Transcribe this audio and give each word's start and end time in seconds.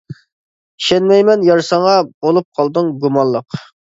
ئىشەنمەيمەن 0.83 1.43
يار 1.49 1.61
ساڭا، 1.67 1.93
بولۇپ 2.27 2.49
قالدىڭ 2.61 2.89
گۇمانلىق. 3.05 3.61